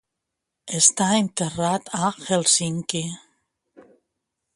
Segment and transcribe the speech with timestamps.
[0.77, 3.03] Està enterrat a Hèlsinki.